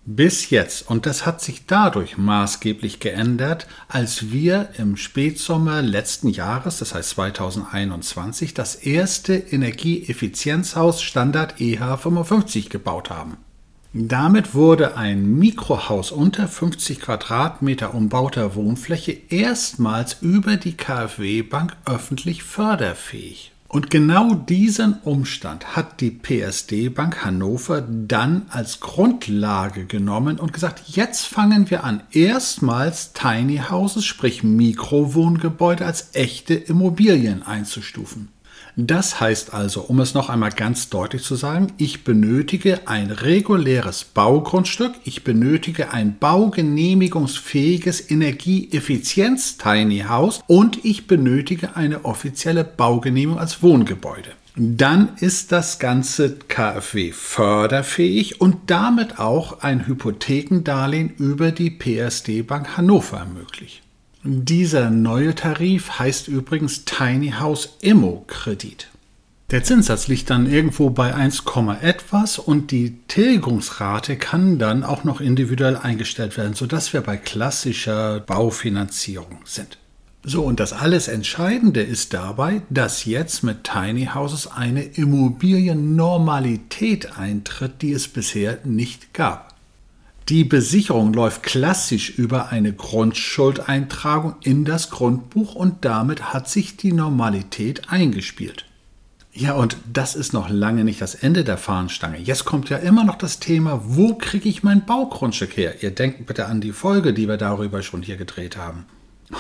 Bis 0.04 0.50
jetzt, 0.50 0.90
und 0.90 1.06
das 1.06 1.26
hat 1.26 1.40
sich 1.40 1.66
dadurch 1.66 2.18
maßgeblich 2.18 2.98
geändert, 2.98 3.68
als 3.88 4.32
wir 4.32 4.70
im 4.76 4.96
Spätsommer 4.96 5.80
letzten 5.80 6.28
Jahres, 6.28 6.78
das 6.78 6.92
heißt 6.92 7.10
2021, 7.10 8.52
das 8.52 8.74
erste 8.74 9.34
Energieeffizienzhaus 9.34 11.02
Standard 11.02 11.58
EH55 11.60 12.68
gebaut 12.68 13.10
haben. 13.10 13.36
Damit 13.92 14.54
wurde 14.54 14.96
ein 14.96 15.38
Mikrohaus 15.38 16.10
unter 16.10 16.48
50 16.48 17.00
Quadratmeter 17.00 17.94
umbauter 17.94 18.56
Wohnfläche 18.56 19.16
erstmals 19.28 20.16
über 20.20 20.56
die 20.56 20.76
KfW 20.76 21.42
Bank 21.42 21.76
öffentlich 21.84 22.42
förderfähig. 22.42 23.52
Und 23.72 23.88
genau 23.88 24.34
diesen 24.34 25.00
Umstand 25.02 25.74
hat 25.74 26.02
die 26.02 26.10
PSD 26.10 26.90
Bank 26.90 27.24
Hannover 27.24 27.80
dann 27.80 28.42
als 28.50 28.80
Grundlage 28.80 29.86
genommen 29.86 30.38
und 30.38 30.52
gesagt, 30.52 30.82
jetzt 30.88 31.24
fangen 31.24 31.70
wir 31.70 31.82
an, 31.82 32.02
erstmals 32.12 33.14
Tiny 33.14 33.62
Houses, 33.70 34.04
sprich 34.04 34.42
Mikrowohngebäude 34.42 35.86
als 35.86 36.10
echte 36.12 36.52
Immobilien 36.52 37.42
einzustufen. 37.42 38.28
Das 38.76 39.20
heißt 39.20 39.52
also, 39.52 39.82
um 39.82 40.00
es 40.00 40.14
noch 40.14 40.30
einmal 40.30 40.50
ganz 40.50 40.88
deutlich 40.88 41.22
zu 41.22 41.34
sagen, 41.34 41.74
ich 41.76 42.04
benötige 42.04 42.88
ein 42.88 43.10
reguläres 43.10 44.04
Baugrundstück, 44.04 44.94
ich 45.04 45.24
benötige 45.24 45.92
ein 45.92 46.16
baugenehmigungsfähiges 46.18 48.10
Energieeffizienz-Tiny 48.10 50.04
House 50.08 50.40
und 50.46 50.84
ich 50.84 51.06
benötige 51.06 51.76
eine 51.76 52.06
offizielle 52.06 52.64
Baugenehmigung 52.64 53.38
als 53.38 53.62
Wohngebäude. 53.62 54.30
Dann 54.56 55.16
ist 55.16 55.52
das 55.52 55.78
ganze 55.78 56.36
KfW 56.36 57.12
förderfähig 57.12 58.40
und 58.40 58.70
damit 58.70 59.18
auch 59.18 59.60
ein 59.60 59.86
Hypothekendarlehen 59.86 61.10
über 61.18 61.52
die 61.52 61.70
PSD 61.70 62.42
Bank 62.42 62.76
Hannover 62.76 63.24
möglich. 63.24 63.81
Dieser 64.24 64.88
neue 64.90 65.34
Tarif 65.34 65.98
heißt 65.98 66.28
übrigens 66.28 66.84
Tiny 66.84 67.32
House 67.40 67.70
Immo 67.80 68.22
Kredit. 68.28 68.86
Der 69.50 69.64
Zinssatz 69.64 70.06
liegt 70.06 70.30
dann 70.30 70.48
irgendwo 70.48 70.90
bei 70.90 71.12
1, 71.12 71.42
etwas 71.80 72.38
und 72.38 72.70
die 72.70 72.98
Tilgungsrate 73.08 74.16
kann 74.16 74.60
dann 74.60 74.84
auch 74.84 75.02
noch 75.02 75.20
individuell 75.20 75.76
eingestellt 75.76 76.36
werden, 76.36 76.54
sodass 76.54 76.92
wir 76.92 77.00
bei 77.00 77.16
klassischer 77.16 78.20
Baufinanzierung 78.20 79.40
sind. 79.44 79.78
So, 80.22 80.44
und 80.44 80.60
das 80.60 80.72
alles 80.72 81.08
Entscheidende 81.08 81.82
ist 81.82 82.14
dabei, 82.14 82.62
dass 82.70 83.04
jetzt 83.04 83.42
mit 83.42 83.64
Tiny 83.64 84.10
Houses 84.14 84.46
eine 84.46 84.84
Immobiliennormalität 84.84 87.18
eintritt, 87.18 87.82
die 87.82 87.92
es 87.92 88.06
bisher 88.06 88.60
nicht 88.62 89.14
gab. 89.14 89.51
Die 90.28 90.44
Besicherung 90.44 91.12
läuft 91.12 91.42
klassisch 91.42 92.10
über 92.10 92.50
eine 92.50 92.72
Grundschuldeintragung 92.72 94.36
in 94.42 94.64
das 94.64 94.90
Grundbuch 94.90 95.54
und 95.54 95.84
damit 95.84 96.32
hat 96.32 96.48
sich 96.48 96.76
die 96.76 96.92
Normalität 96.92 97.90
eingespielt. 97.90 98.66
Ja, 99.34 99.54
und 99.54 99.78
das 99.90 100.14
ist 100.14 100.32
noch 100.34 100.50
lange 100.50 100.84
nicht 100.84 101.00
das 101.00 101.14
Ende 101.14 101.42
der 101.42 101.56
Fahnenstange. 101.56 102.18
Jetzt 102.18 102.44
kommt 102.44 102.68
ja 102.68 102.76
immer 102.76 103.02
noch 103.02 103.16
das 103.16 103.40
Thema, 103.40 103.80
wo 103.84 104.14
kriege 104.14 104.48
ich 104.48 104.62
mein 104.62 104.84
Baugrundstück 104.84 105.56
her? 105.56 105.82
Ihr 105.82 105.90
denkt 105.90 106.26
bitte 106.26 106.46
an 106.46 106.60
die 106.60 106.72
Folge, 106.72 107.14
die 107.14 107.28
wir 107.28 107.38
darüber 107.38 107.82
schon 107.82 108.02
hier 108.02 108.16
gedreht 108.16 108.58
haben. 108.58 108.84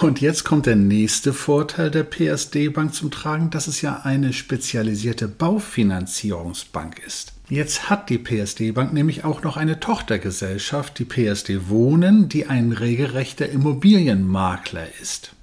Und 0.00 0.22
jetzt 0.22 0.44
kommt 0.44 0.64
der 0.64 0.76
nächste 0.76 1.34
Vorteil 1.34 1.90
der 1.90 2.04
PSD 2.04 2.70
Bank 2.70 2.94
zum 2.94 3.10
Tragen, 3.10 3.50
dass 3.50 3.66
es 3.66 3.82
ja 3.82 4.00
eine 4.04 4.32
spezialisierte 4.32 5.28
Baufinanzierungsbank 5.28 6.98
ist. 7.06 7.31
Jetzt 7.52 7.90
hat 7.90 8.08
die 8.08 8.16
PSD 8.16 8.72
Bank 8.72 8.94
nämlich 8.94 9.24
auch 9.24 9.42
noch 9.42 9.58
eine 9.58 9.78
Tochtergesellschaft, 9.78 10.98
die 10.98 11.04
PSD 11.04 11.68
Wohnen, 11.68 12.30
die 12.30 12.46
ein 12.46 12.72
regelrechter 12.72 13.46
Immobilienmakler 13.46 14.86
ist. 15.02 15.34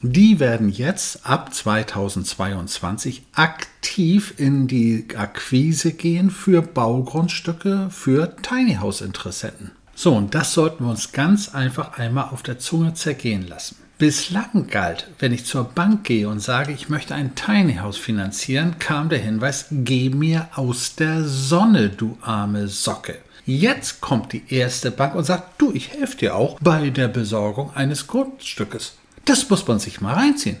Die 0.00 0.40
werden 0.40 0.70
jetzt 0.70 1.26
ab 1.26 1.52
2022 1.52 3.24
aktiv 3.34 4.32
in 4.38 4.66
die 4.66 5.06
Akquise 5.14 5.92
gehen 5.92 6.30
für 6.30 6.62
Baugrundstücke 6.62 7.88
für 7.90 8.34
Tiny 8.40 8.76
House 8.76 9.02
Interessenten. 9.02 9.72
So, 9.94 10.16
und 10.16 10.34
das 10.34 10.54
sollten 10.54 10.84
wir 10.84 10.90
uns 10.90 11.12
ganz 11.12 11.54
einfach 11.54 11.98
einmal 11.98 12.30
auf 12.30 12.42
der 12.42 12.60
Zunge 12.60 12.94
zergehen 12.94 13.46
lassen. 13.46 13.76
Bislang 14.02 14.66
galt, 14.66 15.06
wenn 15.20 15.32
ich 15.32 15.44
zur 15.44 15.62
Bank 15.62 16.02
gehe 16.02 16.28
und 16.28 16.40
sage, 16.40 16.72
ich 16.72 16.88
möchte 16.88 17.14
ein 17.14 17.36
Tiny 17.36 17.76
House 17.76 17.98
finanzieren, 17.98 18.80
kam 18.80 19.08
der 19.08 19.20
Hinweis, 19.20 19.66
geh 19.70 20.10
mir 20.10 20.48
aus 20.56 20.96
der 20.96 21.22
Sonne, 21.22 21.88
du 21.88 22.18
arme 22.20 22.66
Socke. 22.66 23.18
Jetzt 23.46 24.00
kommt 24.00 24.32
die 24.32 24.42
erste 24.48 24.90
Bank 24.90 25.14
und 25.14 25.22
sagt, 25.22 25.62
du, 25.62 25.70
ich 25.72 25.90
helfe 25.90 26.16
dir 26.16 26.34
auch 26.34 26.58
bei 26.58 26.90
der 26.90 27.06
Besorgung 27.06 27.70
eines 27.76 28.08
Grundstückes. 28.08 28.94
Das 29.24 29.48
muss 29.48 29.68
man 29.68 29.78
sich 29.78 30.00
mal 30.00 30.14
reinziehen. 30.14 30.56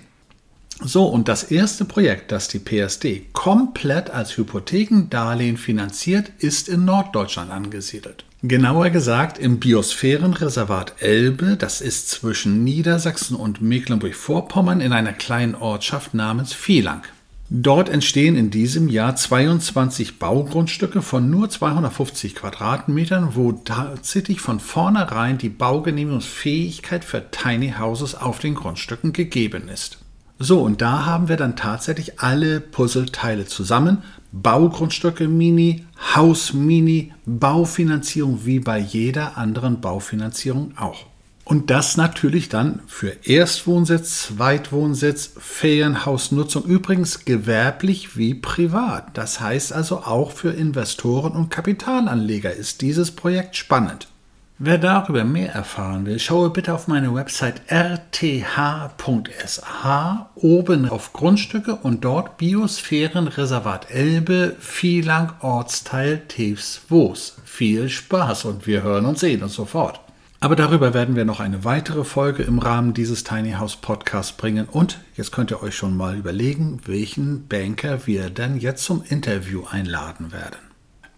So, 0.80 1.06
und 1.06 1.26
das 1.26 1.42
erste 1.42 1.84
Projekt, 1.84 2.30
das 2.30 2.46
die 2.46 2.60
PSD 2.60 3.22
komplett 3.32 4.10
als 4.10 4.36
Hypothekendarlehen 4.36 5.56
finanziert, 5.56 6.30
ist 6.38 6.68
in 6.68 6.84
Norddeutschland 6.84 7.50
angesiedelt. 7.50 8.24
Genauer 8.44 8.90
gesagt 8.90 9.38
im 9.38 9.60
Biosphärenreservat 9.60 10.94
Elbe, 10.98 11.56
das 11.56 11.80
ist 11.80 12.10
zwischen 12.10 12.64
Niedersachsen 12.64 13.36
und 13.36 13.62
Mecklenburg-Vorpommern 13.62 14.80
in 14.80 14.92
einer 14.92 15.12
kleinen 15.12 15.54
Ortschaft 15.54 16.12
namens 16.12 16.52
Vielang. 16.52 17.02
Dort 17.50 17.88
entstehen 17.88 18.34
in 18.34 18.50
diesem 18.50 18.88
Jahr 18.88 19.14
22 19.14 20.18
Baugrundstücke 20.18 21.02
von 21.02 21.30
nur 21.30 21.50
250 21.50 22.34
Quadratmetern, 22.34 23.36
wo 23.36 23.52
tatsächlich 23.52 24.40
von 24.40 24.58
vornherein 24.58 25.38
die 25.38 25.48
Baugenehmigungsfähigkeit 25.48 27.04
für 27.04 27.30
Tiny 27.30 27.74
Houses 27.78 28.16
auf 28.16 28.40
den 28.40 28.56
Grundstücken 28.56 29.12
gegeben 29.12 29.68
ist. 29.68 30.01
So, 30.44 30.60
und 30.60 30.82
da 30.82 31.06
haben 31.06 31.28
wir 31.28 31.36
dann 31.36 31.54
tatsächlich 31.54 32.18
alle 32.18 32.60
Puzzleteile 32.60 33.46
zusammen. 33.46 33.98
Baugrundstücke 34.32 35.28
Mini, 35.28 35.86
Haus 36.16 36.52
Mini, 36.52 37.12
Baufinanzierung 37.26 38.44
wie 38.44 38.58
bei 38.58 38.80
jeder 38.80 39.38
anderen 39.38 39.80
Baufinanzierung 39.80 40.76
auch. 40.76 41.06
Und 41.44 41.70
das 41.70 41.96
natürlich 41.96 42.48
dann 42.48 42.80
für 42.88 43.16
Erstwohnsitz, 43.22 44.22
Zweitwohnsitz, 44.22 45.30
Ferienhausnutzung, 45.38 46.64
übrigens 46.64 47.24
gewerblich 47.24 48.16
wie 48.16 48.34
privat. 48.34 49.16
Das 49.16 49.38
heißt 49.38 49.72
also 49.72 49.98
auch 49.98 50.32
für 50.32 50.50
Investoren 50.50 51.34
und 51.34 51.50
Kapitalanleger 51.50 52.52
ist 52.52 52.80
dieses 52.80 53.12
Projekt 53.12 53.54
spannend. 53.54 54.08
Wer 54.64 54.78
darüber 54.78 55.24
mehr 55.24 55.52
erfahren 55.52 56.06
will, 56.06 56.20
schaue 56.20 56.50
bitte 56.50 56.72
auf 56.72 56.86
meine 56.86 57.12
Website 57.12 57.62
rth.sh 57.68 59.60
oben 60.36 60.88
auf 60.88 61.12
Grundstücke 61.12 61.74
und 61.74 62.04
dort 62.04 62.36
Biosphärenreservat 62.36 63.90
Elbe, 63.90 64.54
Vielang, 64.60 65.32
Ortsteil 65.40 66.22
Tews-Woos. 66.28 67.38
Viel 67.44 67.88
Spaß 67.88 68.44
und 68.44 68.68
wir 68.68 68.84
hören 68.84 69.06
und 69.06 69.18
sehen 69.18 69.42
uns 69.42 69.54
sofort. 69.54 70.00
Aber 70.38 70.54
darüber 70.54 70.94
werden 70.94 71.16
wir 71.16 71.24
noch 71.24 71.40
eine 71.40 71.64
weitere 71.64 72.04
Folge 72.04 72.44
im 72.44 72.60
Rahmen 72.60 72.94
dieses 72.94 73.24
Tiny 73.24 73.54
House 73.54 73.74
Podcasts 73.74 74.30
bringen 74.30 74.68
und 74.70 75.00
jetzt 75.16 75.32
könnt 75.32 75.50
ihr 75.50 75.60
euch 75.60 75.74
schon 75.74 75.96
mal 75.96 76.14
überlegen, 76.14 76.78
welchen 76.86 77.48
Banker 77.48 78.06
wir 78.06 78.30
dann 78.30 78.60
jetzt 78.60 78.84
zum 78.84 79.02
Interview 79.08 79.64
einladen 79.68 80.30
werden. 80.30 80.71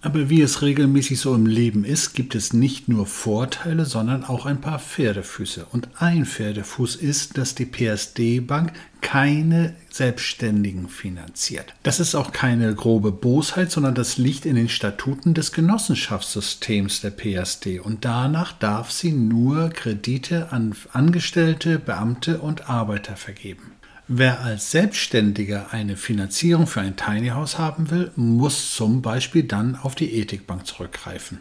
Aber 0.05 0.29
wie 0.29 0.43
es 0.43 0.61
regelmäßig 0.61 1.19
so 1.19 1.35
im 1.35 1.47
Leben 1.47 1.83
ist, 1.83 2.13
gibt 2.13 2.35
es 2.35 2.53
nicht 2.53 2.89
nur 2.89 3.07
Vorteile, 3.07 3.87
sondern 3.87 4.23
auch 4.23 4.45
ein 4.45 4.61
paar 4.61 4.79
Pferdefüße. 4.79 5.65
Und 5.73 5.89
ein 5.99 6.27
Pferdefuß 6.27 6.97
ist, 6.97 7.39
dass 7.39 7.55
die 7.55 7.65
PSD 7.65 8.41
Bank 8.41 8.75
keine 9.01 9.75
Selbstständigen 9.89 10.91
finanziert. 10.91 11.75
Das 11.85 12.01
ist 12.01 12.15
auch 12.15 12.33
keine 12.33 12.75
grobe 12.75 13.13
Bosheit, 13.13 13.71
sondern 13.71 13.95
das 13.95 14.19
liegt 14.19 14.45
in 14.45 14.57
den 14.57 14.69
Statuten 14.69 15.33
des 15.33 15.53
Genossenschaftssystems 15.53 17.01
der 17.01 17.11
PSD. 17.11 17.81
Und 17.81 18.05
danach 18.05 18.53
darf 18.53 18.91
sie 18.91 19.13
nur 19.13 19.71
Kredite 19.71 20.53
an 20.53 20.75
Angestellte, 20.93 21.79
Beamte 21.79 22.41
und 22.41 22.69
Arbeiter 22.69 23.17
vergeben. 23.17 23.74
Wer 24.07 24.41
als 24.43 24.71
Selbstständiger 24.71 25.73
eine 25.73 25.97
Finanzierung 25.97 26.67
für 26.67 26.83
ein 26.83 26.95
Tiny 26.95 27.29
House 27.29 27.57
haben 27.57 27.91
will, 27.91 28.11
muss 28.17 28.75
zum 28.75 29.01
Beispiel 29.01 29.45
dann 29.45 29.77
auf 29.77 29.95
die 29.95 30.13
Ethikbank 30.21 30.67
zurückgreifen. 30.67 31.41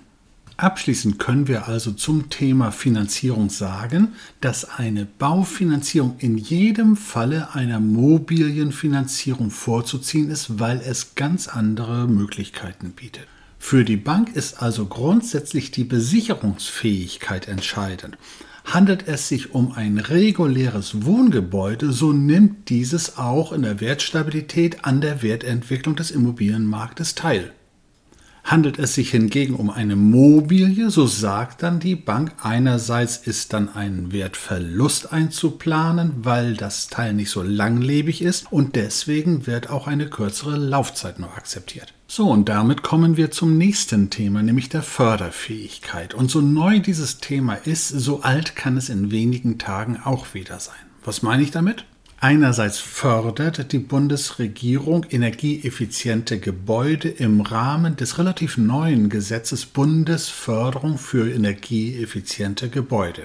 Abschließend 0.55 1.20
können 1.20 1.50
wir 1.50 1.67
also 1.67 1.91
zum 1.91 2.29
Thema 2.29 2.72
Finanzierung 2.72 3.50
sagen, 3.50 4.13
dass 4.39 4.63
eine 4.63 5.05
Baufinanzierung 5.05 6.15
in 6.20 6.38
jedem 6.38 6.96
Falle 6.96 7.53
einer 7.53 7.82
Mobilienfinanzierung 7.82 9.50
vorzuziehen 9.50 10.29
ist, 10.29 10.60
weil 10.60 10.79
es 10.79 11.15
ganz 11.15 11.50
andere 11.50 12.07
Möglichkeiten 12.07 12.92
bietet. 12.92 13.27
Für 13.59 13.83
die 13.83 13.98
Bank 13.98 14.35
ist 14.37 14.61
also 14.61 14.85
grundsätzlich 14.85 15.72
die 15.72 15.83
Besicherungsfähigkeit 15.83 17.50
entscheidend. 17.50 18.18
Handelt 18.65 19.07
es 19.07 19.27
sich 19.27 19.53
um 19.53 19.73
ein 19.73 19.97
reguläres 19.97 21.05
Wohngebäude, 21.05 21.91
so 21.91 22.13
nimmt 22.13 22.69
dieses 22.69 23.17
auch 23.17 23.51
in 23.51 23.63
der 23.63 23.81
Wertstabilität 23.81 24.85
an 24.85 25.01
der 25.01 25.21
Wertentwicklung 25.21 25.95
des 25.95 26.11
Immobilienmarktes 26.11 27.13
teil. 27.13 27.51
Handelt 28.44 28.77
es 28.77 28.94
sich 28.96 29.12
hingegen 29.12 29.56
um 29.56 29.70
eine 29.70 29.96
Mobilie, 29.96 30.90
so 30.90 31.08
sagt 31.08 31.64
dann 31.64 31.79
die 31.79 31.96
Bank, 31.96 32.34
einerseits 32.42 33.16
ist 33.16 33.53
dann 33.53 33.74
ein 33.74 34.12
Wertverlust 34.12 35.14
einzuplanen, 35.14 36.12
weil 36.18 36.56
das 36.56 36.88
Teil 36.88 37.14
nicht 37.14 37.29
so 37.29 37.42
langlebig 37.42 38.22
ist 38.22 38.51
und 38.51 38.75
deswegen 38.75 39.48
wird 39.48 39.70
auch 39.70 39.88
eine 39.88 40.10
kürzere 40.10 40.58
Laufzeit 40.58 41.20
nur 41.20 41.29
akzeptiert. 41.29 41.94
So, 42.06 42.29
und 42.29 42.50
damit 42.50 42.84
kommen 42.84 43.16
wir 43.16 43.32
zum 43.32 43.58
nächsten 43.58 44.10
Thema, 44.10 44.44
nämlich 44.44 44.68
der 44.68 44.84
Förderfähigkeit. 44.84 46.14
Und 46.14 46.29
so 46.29 46.42
neu 46.42 46.79
dieses 46.79 47.20
Thema 47.20 47.56
ist, 47.56 47.88
so 47.88 48.24
alt 48.24 48.58
kann 48.58 48.75
es 48.75 48.90
in 48.90 49.10
wenigen 49.10 49.58
Tagen 49.58 49.98
auch 50.03 50.34
wieder 50.34 50.60
sein. 50.60 50.75
Was 51.06 51.24
meine 51.24 51.44
ich 51.44 51.51
damit? 51.51 51.86
Einerseits 52.24 52.79
fördert 52.79 53.74
die 53.74 53.79
Bundesregierung 53.79 55.05
energieeffiziente 55.09 56.40
Gebäude 56.40 57.09
im 57.09 57.42
Rahmen 57.42 57.98
des 57.98 58.18
relativ 58.18 58.57
neuen 58.57 59.09
Gesetzes 59.09 59.66
Bundesförderung 59.66 60.98
für 60.98 61.29
energieeffiziente 61.29 62.70
Gebäude. 62.70 63.24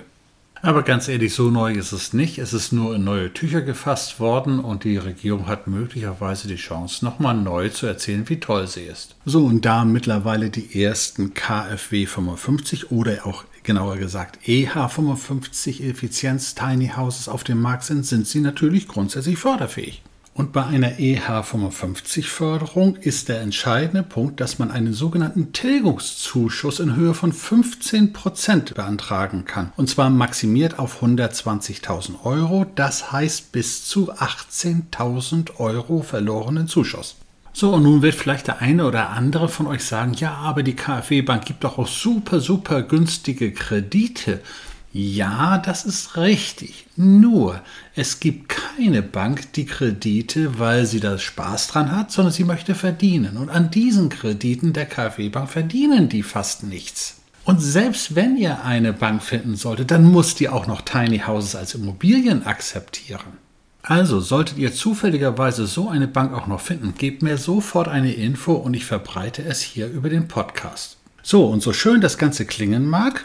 Aber 0.62 0.82
ganz 0.82 1.06
ehrlich, 1.06 1.32
so 1.32 1.48
neu 1.50 1.74
ist 1.74 1.92
es 1.92 2.12
nicht. 2.12 2.38
Es 2.38 2.52
ist 2.52 2.72
nur 2.72 2.96
in 2.96 3.04
neue 3.04 3.32
Tücher 3.32 3.62
gefasst 3.62 4.18
worden 4.18 4.58
und 4.58 4.82
die 4.82 4.96
Regierung 4.96 5.46
hat 5.46 5.68
möglicherweise 5.68 6.48
die 6.48 6.56
Chance, 6.56 7.04
nochmal 7.04 7.36
neu 7.36 7.68
zu 7.68 7.86
erzählen, 7.86 8.28
wie 8.28 8.40
toll 8.40 8.66
sie 8.66 8.82
ist. 8.82 9.14
So, 9.24 9.44
und 9.44 9.64
da 9.64 9.84
mittlerweile 9.84 10.50
die 10.50 10.82
ersten 10.82 11.34
KfW 11.34 12.06
55 12.06 12.90
oder 12.90 13.24
auch 13.26 13.44
genauer 13.68 13.98
gesagt 13.98 14.38
EH55 14.46 15.82
Effizienz 15.82 16.54
Tiny 16.54 16.92
Houses 16.96 17.28
auf 17.28 17.44
dem 17.44 17.60
Markt 17.60 17.84
sind, 17.84 18.06
sind 18.06 18.26
sie 18.26 18.40
natürlich 18.40 18.88
grundsätzlich 18.88 19.36
förderfähig. 19.36 20.02
Und 20.32 20.52
bei 20.52 20.64
einer 20.64 20.92
EH55-Förderung 20.92 22.96
ist 22.96 23.28
der 23.28 23.42
entscheidende 23.42 24.02
Punkt, 24.02 24.40
dass 24.40 24.58
man 24.58 24.70
einen 24.70 24.94
sogenannten 24.94 25.52
Tilgungszuschuss 25.52 26.80
in 26.80 26.96
Höhe 26.96 27.12
von 27.12 27.34
15 27.34 28.14
Prozent 28.14 28.74
beantragen 28.74 29.44
kann. 29.44 29.70
Und 29.76 29.90
zwar 29.90 30.08
maximiert 30.08 30.78
auf 30.78 31.02
120.000 31.02 32.24
Euro, 32.24 32.64
das 32.74 33.12
heißt 33.12 33.52
bis 33.52 33.84
zu 33.84 34.14
18.000 34.14 35.56
Euro 35.58 36.00
verlorenen 36.00 36.68
Zuschuss. 36.68 37.16
So, 37.52 37.74
und 37.74 37.82
nun 37.82 38.02
wird 38.02 38.14
vielleicht 38.14 38.46
der 38.46 38.60
eine 38.60 38.86
oder 38.86 39.10
andere 39.10 39.48
von 39.48 39.66
euch 39.66 39.84
sagen, 39.84 40.12
ja, 40.14 40.34
aber 40.34 40.62
die 40.62 40.76
KfW-Bank 40.76 41.44
gibt 41.44 41.64
doch 41.64 41.78
auch 41.78 41.88
super, 41.88 42.40
super 42.40 42.82
günstige 42.82 43.52
Kredite. 43.52 44.40
Ja, 44.92 45.58
das 45.58 45.84
ist 45.84 46.16
richtig. 46.16 46.86
Nur, 46.96 47.60
es 47.94 48.20
gibt 48.20 48.48
keine 48.48 49.02
Bank, 49.02 49.52
die 49.52 49.66
Kredite, 49.66 50.58
weil 50.58 50.86
sie 50.86 51.00
da 51.00 51.18
Spaß 51.18 51.68
dran 51.68 51.92
hat, 51.92 52.10
sondern 52.10 52.32
sie 52.32 52.44
möchte 52.44 52.74
verdienen. 52.74 53.36
Und 53.36 53.50
an 53.50 53.70
diesen 53.70 54.08
Krediten 54.08 54.72
der 54.72 54.86
KfW-Bank 54.86 55.50
verdienen 55.50 56.08
die 56.08 56.22
fast 56.22 56.62
nichts. 56.62 57.16
Und 57.44 57.60
selbst 57.60 58.14
wenn 58.14 58.36
ihr 58.36 58.62
eine 58.62 58.92
Bank 58.92 59.22
finden 59.22 59.56
solltet, 59.56 59.90
dann 59.90 60.04
muss 60.04 60.34
die 60.34 60.48
auch 60.48 60.66
noch 60.66 60.82
Tiny 60.82 61.20
Houses 61.20 61.54
als 61.54 61.74
Immobilien 61.74 62.44
akzeptieren. 62.44 63.38
Also, 63.88 64.20
solltet 64.20 64.58
ihr 64.58 64.74
zufälligerweise 64.74 65.66
so 65.66 65.88
eine 65.88 66.08
Bank 66.08 66.34
auch 66.34 66.46
noch 66.46 66.60
finden, 66.60 66.92
gebt 66.98 67.22
mir 67.22 67.38
sofort 67.38 67.88
eine 67.88 68.12
Info 68.12 68.52
und 68.52 68.74
ich 68.74 68.84
verbreite 68.84 69.42
es 69.42 69.62
hier 69.62 69.88
über 69.88 70.10
den 70.10 70.28
Podcast. 70.28 70.98
So, 71.22 71.46
und 71.46 71.62
so 71.62 71.72
schön 71.72 72.02
das 72.02 72.18
Ganze 72.18 72.44
klingen 72.44 72.86
mag, 72.86 73.24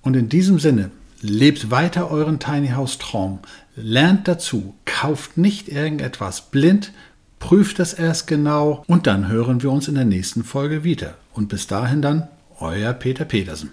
Und 0.00 0.14
in 0.14 0.28
diesem 0.28 0.60
Sinne, 0.60 0.92
lebt 1.20 1.72
weiter 1.72 2.12
euren 2.12 2.38
Tiny 2.38 2.68
House 2.68 2.98
Traum, 2.98 3.40
lernt 3.74 4.28
dazu, 4.28 4.76
kauft 4.84 5.36
nicht 5.36 5.66
irgendetwas 5.68 6.42
blind, 6.42 6.92
prüft 7.40 7.80
es 7.80 7.92
erst 7.92 8.28
genau 8.28 8.84
und 8.86 9.08
dann 9.08 9.26
hören 9.26 9.64
wir 9.64 9.72
uns 9.72 9.88
in 9.88 9.96
der 9.96 10.04
nächsten 10.04 10.44
Folge 10.44 10.84
wieder. 10.84 11.16
Und 11.34 11.48
bis 11.48 11.66
dahin 11.66 12.02
dann, 12.02 12.28
euer 12.60 12.92
Peter 12.92 13.24
Petersen. 13.24 13.72